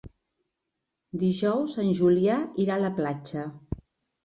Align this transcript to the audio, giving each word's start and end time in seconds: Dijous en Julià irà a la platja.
Dijous 1.25 1.77
en 1.85 1.93
Julià 2.01 2.39
irà 2.67 2.81
a 2.81 2.85
la 2.87 2.93
platja. 3.03 3.47